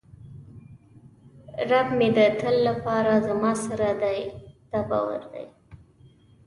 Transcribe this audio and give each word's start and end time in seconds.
رب 1.69 1.87
مې 1.97 2.09
د 2.17 2.19
تل 2.39 2.55
لپاره 2.67 3.13
زما 3.27 3.51
سره 3.65 3.89
دی 4.01 4.19
دا 4.71 4.79
باور 4.89 5.21
دی. 5.33 5.45